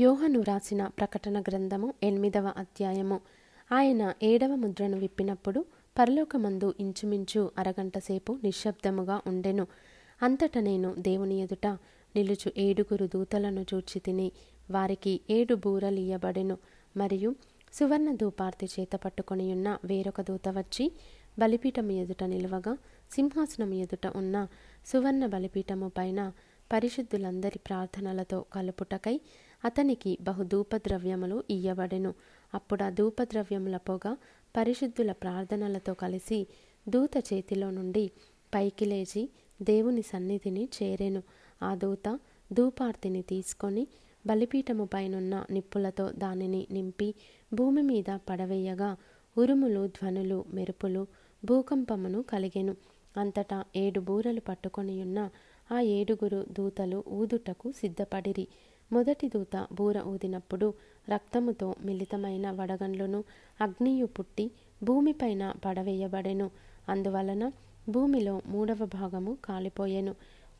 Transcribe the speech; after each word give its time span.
యోహను 0.00 0.40
రాసిన 0.40 0.82
ప్రకటన 0.98 1.36
గ్రంథము 1.40 1.94
ఎనిమిదవ 2.02 2.46
అధ్యాయము. 2.56 3.16
ఆయన 3.70 4.02
ఏడవ 4.22 4.52
ముద్రను 4.54 4.96
విప్పినప్పుడు 4.98 5.60
పరలోకమందు 5.96 6.68
ఇంచుమించు 6.80 7.50
అరగంట 7.58 7.98
సేపు 7.98 8.32
నిశ్శబ్దముగా 8.44 9.16
ఉండెను. 9.26 9.64
అంతట 10.22 10.58
నేను 10.58 10.90
దేవుని 10.98 11.38
ఎదుట 11.40 11.66
నిలుచు 12.14 12.50
ఏడుగురు 12.56 13.06
దూతలను 13.06 13.64
చూచి 13.74 14.00
తిని 14.00 14.28
వారికి 14.70 15.20
ఏడు 15.30 15.54
బూరలీయబడెను 15.54 16.56
మరియు 16.96 17.32
సువర్ణ 17.72 18.14
ధూపార్తి 18.14 18.66
చేత 18.66 18.96
పట్టుకొనియున్న 18.96 19.78
వేరొక 19.84 20.20
దూత 20.20 20.48
వచ్చి 20.58 20.86
బలిపీఠము 21.38 21.92
ఎదుట 22.02 22.22
నిలువగా 22.24 22.74
సింహాసనము 23.10 23.74
ఎదుట 23.74 24.06
ఉన్న 24.16 24.36
సువర్ణ 24.86 25.26
బలిపీఠము 25.26 25.88
పైన 25.98 26.20
పరిశుద్ధులందరి 26.70 27.58
ప్రార్థనలతో 27.58 28.38
కలుపుటకై 28.52 29.14
అతనికి 29.64 30.18
బహు 30.20 30.42
ధూపద్రవ్యములు 30.42 31.44
ఇయ్యబడెను. 31.50 32.14
అప్పుడు 32.54 32.82
ఆ 32.82 32.90
ధూపద్రవ్యముల 32.90 33.76
పొగ 33.76 34.16
పరిశుద్ధుల 34.56 35.12
ప్రార్థనలతో 35.12 35.94
కలిసి 35.94 36.46
దూత 36.88 37.10
చేతిలో 37.32 37.70
నుండి 37.70 38.10
పైకి 38.54 38.84
లేచి 38.84 39.28
దేవుని 39.62 40.02
సన్నిధిని 40.02 40.68
చేరెను. 40.82 41.22
ఆ 41.62 41.74
దూత 41.74 42.18
ధూపార్తిని 42.52 43.22
తీసుకొని 43.22 43.86
బలిపీఠము 44.26 44.84
పైనున్న 44.84 45.44
నిప్పులతో 45.50 46.10
దానిని 46.10 46.66
నింపి 46.70 47.14
భూమి 47.54 47.82
మీద 47.82 48.18
పడవేయగా 48.28 48.96
ఉరుములు 49.38 49.86
ధ్వనులు 49.86 50.44
మెరుపులు 50.48 51.06
భూకంపమును 51.44 52.22
కలిగెను. 52.22 52.76
అంతటా 53.16 53.64
ఏడు 53.76 54.00
బూరలు 54.00 54.40
పట్టుకొనియున్న 54.40 55.30
ఆ 55.72 55.80
ఏడుగురు 55.80 56.46
దూతలు 56.52 57.04
ఊదుటకు 57.08 57.72
సిద్ధపడిరి. 57.72 58.48
మొదటి 58.92 59.28
దూత 59.28 59.66
బూర 59.72 59.98
ఊదినప్పుడు 60.00 60.74
రక్తముతో 61.08 61.74
మిళితమైన 61.84 62.50
వడగండ్లను 62.50 63.24
అగ్నియు 63.60 64.06
పుట్టి 64.06 64.50
భూమిపైన 64.82 65.54
పడవేయబడెను. 65.64 66.50
అందువలన 66.88 67.52
భూమిలో 67.88 68.42
మూడవ 68.46 68.86
భాగము 68.86 69.36
కాలిపోయెను. 69.44 70.14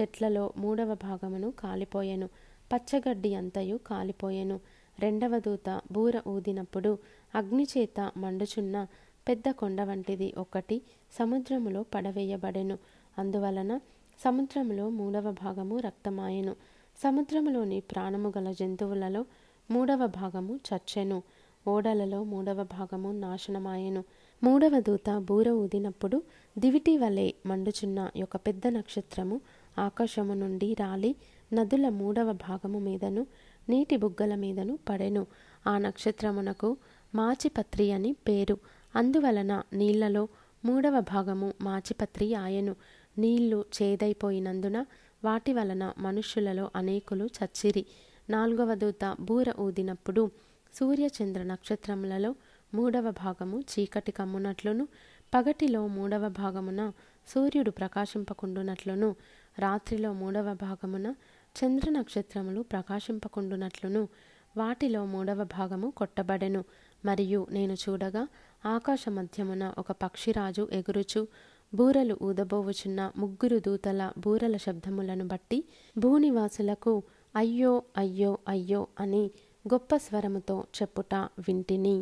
చెట్లలో 0.00 0.52
మూడవ 0.56 0.94
భాగమును 0.94 1.50
కాలిపోయెను. 1.50 2.28
పచ్చగడ్డి 2.72 3.34
అంతయు 3.34 3.76
కాలిపోయెను. 3.76 4.60
రెండవ 4.98 5.38
దూత 5.38 5.80
బూర 5.92 6.22
ఊదినప్పుడు 6.28 6.98
అగ్నిచేత 7.34 8.12
మండుచున్న 8.16 8.86
పెద్ద 9.28 9.50
కొండ 9.50 9.82
వంటిది 9.82 10.34
ఒకటి 10.38 10.82
సముద్రములో 11.18 11.82
పడవేయబడెను. 11.94 12.78
అందువలన 13.18 13.80
సముద్రములో 14.24 14.88
మూడవ 14.88 15.32
భాగము 15.32 15.78
రక్తమాయెను. 15.78 16.56
సముద్రములోని 17.02 17.80
ప్రాణము 17.80 18.32
గల 18.38 18.52
జంతువులలో 18.52 19.24
మూడవ 19.70 20.06
భాగము 20.06 20.56
చచ్చెను. 20.56 21.22
ఓడలలో 21.68 22.24
మూడవ 22.24 22.62
భాగము 22.62 23.12
నాశనమాయెను. 23.12 24.04
మూడవ 24.42 24.80
దూత 24.80 25.18
బూర 25.18 25.48
ఊదినప్పుడు 25.48 26.22
దివిటి 26.58 26.98
వలె 26.98 27.32
మండుచున్న 27.46 28.10
ఒక 28.22 28.36
పెద్ద 28.36 28.62
నక్షత్రము 28.68 29.40
ఆకాశము 29.78 30.34
నుండి 30.34 30.74
రాలి 30.74 31.16
నదుల 31.52 31.88
మూడవ 31.88 32.32
భాగము 32.32 32.78
మీదను 32.78 33.26
నీటి 33.68 33.96
బుగ్గల 33.96 34.34
మీదను 34.34 34.78
పడెను. 34.88 35.26
ఆ 35.66 35.78
నక్షత్రమునకు 35.78 36.76
మాచిపత్రి 37.14 37.92
అని 37.92 38.12
పేరు. 38.12 38.58
అందువలన 38.96 39.62
నీళ్ళలో 39.72 40.28
మూడవ 40.64 41.00
భాగము 41.00 41.52
మాచిపత్రి 41.60 42.34
ఆయను. 42.34 42.76
నీళ్ళు 43.18 43.64
చేదైపోయినందున 43.82 44.84
వాటి 45.24 45.52
వలన 45.52 45.92
మనుష్యులలో 45.98 46.70
అనేకులు 46.76 47.24
చచ్చిరి. 47.24 47.86
నాలుగవ 48.30 48.74
దూత 48.74 49.16
బూర 49.20 49.52
ఊదినప్పుడు 49.60 50.30
సూర్యచంద్ర 50.74 51.42
నక్షత్రములలో 51.42 52.34
మూడవ 52.74 53.10
భాగము 53.10 53.60
చీకటి 53.60 54.12
కమ్మునట్లును 54.12 54.88
పగటిలో 55.34 55.86
మూడవ 55.86 56.28
భాగమున 56.28 56.92
సూర్యుడు 57.28 57.70
ప్రకాశింపకుండునట్లును 57.70 59.16
రాత్రిలో 59.58 60.12
మూడవ 60.12 60.54
భాగమున 60.54 61.14
చంద్ర 61.56 61.90
నక్షత్రములు 61.90 62.60
ప్రకాశింపకుండునట్లును 62.60 64.08
వాటిలో 64.56 65.04
మూడవ 65.04 65.44
భాగము 65.44 65.90
కొట్టబడెను. 65.90 66.64
మరియు 67.04 67.46
నేను 67.50 67.72
చూడగా 67.72 68.28
ఆకాశ 68.66 69.04
మధ్యమున 69.08 69.74
ఒక 69.78 69.92
పక్షిరాజు 69.92 70.68
ఎగురుచు 70.72 71.28
బూరలు 71.74 72.18
ఊదబోవుచున్న 72.22 73.12
ముగ్గురు 73.16 73.58
దూతల 73.58 74.12
బూరల 74.18 74.56
శబ్దములను 74.56 75.26
బట్టి 75.26 75.64
భూనివాసులకు 75.98 77.02
అయ్యో 77.36 77.82
అయ్యో 77.96 78.38
అయ్యో 78.48 78.86
అని 79.00 79.30
గొప్ప 79.64 79.96
స్వరముతో 79.96 80.64
చెప్పుట 80.82 81.14
వింటిని. 81.14 81.96